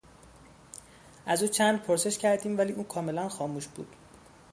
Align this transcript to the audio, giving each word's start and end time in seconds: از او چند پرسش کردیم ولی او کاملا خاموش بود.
از 1.25 1.43
او 1.43 1.47
چند 1.49 1.81
پرسش 1.83 2.17
کردیم 2.17 2.57
ولی 2.57 2.71
او 2.73 2.83
کاملا 2.87 3.29
خاموش 3.29 3.67
بود. 3.67 3.95